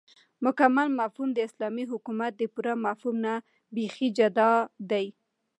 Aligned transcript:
مكمل 0.45 0.87
مفهوم 1.01 1.29
داسلامي 1.37 1.83
حكومت 1.91 2.31
دپوره 2.43 2.73
مفهوم 2.87 3.15
نه 3.25 3.33
بيخي 3.73 4.07
جدا 4.17 4.51
دى 4.89 5.05